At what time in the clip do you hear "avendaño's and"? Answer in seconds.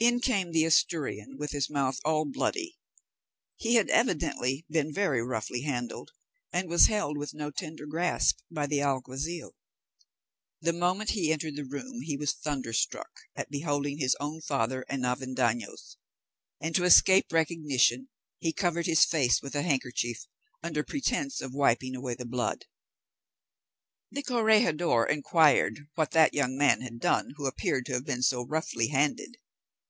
15.04-16.76